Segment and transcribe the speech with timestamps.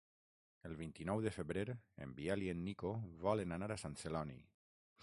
[0.69, 1.65] El vint-i-nou de febrer
[2.07, 2.95] en Biel i en Nico
[3.29, 4.43] volen anar a Sant Celoni.